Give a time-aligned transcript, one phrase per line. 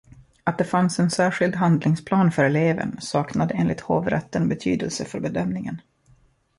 [0.43, 5.81] Att det fanns en särskild handlingsplan för eleven saknade enligt hovrätten betydelse för bedömningen.